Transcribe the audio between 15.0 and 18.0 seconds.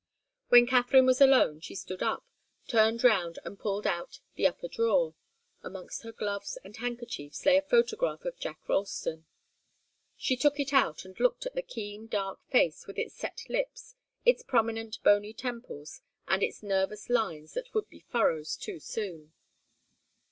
bony temples, and its nervous lines that would be